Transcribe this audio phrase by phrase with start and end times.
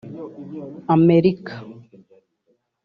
[0.95, 1.55] Amerika